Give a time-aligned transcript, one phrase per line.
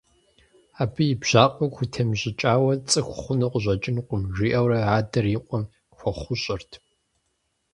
[0.81, 5.63] Абы и бжьакъуэр хутемыщӀыкӀауэ цӀыху хъуну къыщӀэкӀынукъым,– жиӀэурэ адэр и къуэм
[5.97, 6.71] хуэхъущӀэрт.